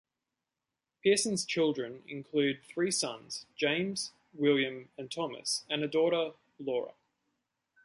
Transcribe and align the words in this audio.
Pearson's 1.03 1.45
children 1.45 2.01
include 2.07 2.63
three 2.63 2.89
sons, 2.89 3.45
James, 3.55 4.13
William 4.33 4.89
and 4.97 5.11
Thomas, 5.11 5.63
and 5.69 5.83
a 5.83 5.87
daughter, 5.87 6.33
Laura. 6.57 6.93